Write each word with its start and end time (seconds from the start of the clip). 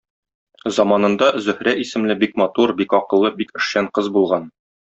Заманында 0.77 1.27
Зөһрә 1.49 1.75
исемле 1.83 2.17
бик 2.25 2.35
матур, 2.45 2.75
бик 2.83 2.99
акыллы, 3.03 3.35
бик 3.43 3.57
эшчән 3.61 3.95
кыз 4.01 4.15
булган. 4.17 4.53